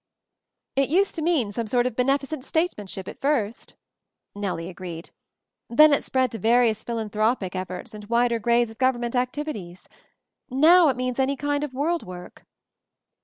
"It 0.75 0.89
used 0.89 1.13
to 1.13 1.21
mean 1.21 1.51
some 1.51 1.67
sort 1.67 1.85
of 1.85 1.95
beneficent 1.95 2.43
statesmanship, 2.43 3.07
at 3.07 3.21
first," 3.21 3.75
Nellie 4.33 4.67
agreed. 4.67 5.11
"Then 5.69 5.93
it 5.93 6.03
spread 6.03 6.31
to 6.31 6.39
various 6.39 6.83
philanthropic 6.83 7.55
ef 7.55 7.67
forts 7.67 7.93
and 7.93 8.05
wider 8.09 8.39
grades 8.39 8.71
of 8.71 8.79
government 8.79 9.13
activ 9.13 9.45
ities. 9.45 9.87
Now 10.49 10.89
it 10.89 10.97
means 10.97 11.19
any 11.19 11.35
kind 11.35 11.63
of 11.63 11.75
world 11.75 12.01
work." 12.01 12.47